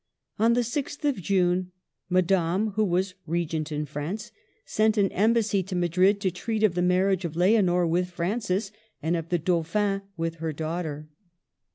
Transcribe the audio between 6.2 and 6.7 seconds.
to treat